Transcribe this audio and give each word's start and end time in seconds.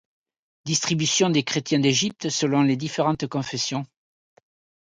Distributions 0.65 1.29
des 1.29 1.43
chrétiens 1.43 1.77
d’Égypte 1.77 2.29
selon 2.29 2.63
les 2.63 2.75
différentes 2.75 3.27
confessions. 3.27 3.85